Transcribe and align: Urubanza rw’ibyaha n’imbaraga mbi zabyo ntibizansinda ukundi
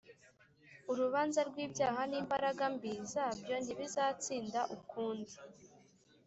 Urubanza 0.91 1.39
rw’ibyaha 1.49 2.01
n’imbaraga 2.09 2.63
mbi 2.75 2.93
zabyo 3.11 3.55
ntibizansinda 3.63 4.61
ukundi 4.77 5.33